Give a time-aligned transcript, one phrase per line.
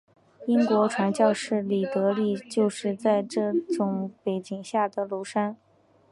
[0.47, 5.55] 英国传教士李德立就是在这种背景下来到庐山。